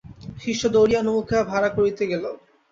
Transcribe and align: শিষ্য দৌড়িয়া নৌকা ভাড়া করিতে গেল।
শিষ্য 0.39 0.63
দৌড়িয়া 0.67 1.01
নৌকা 1.03 1.39
ভাড়া 1.43 1.69
করিতে 1.77 2.03
গেল। 2.11 2.23